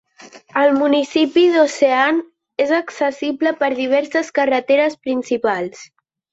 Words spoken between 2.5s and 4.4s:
és accessible per diverses